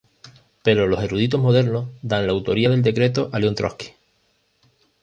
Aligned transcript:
Pero 0.63 0.87
los 0.87 1.03
eruditos 1.03 1.39
modernos 1.39 1.87
dan 2.01 2.25
la 2.25 2.33
autoría 2.33 2.71
del 2.71 2.81
decreto 2.81 3.29
a 3.31 3.37
León 3.37 3.53
Trotski. 3.53 3.89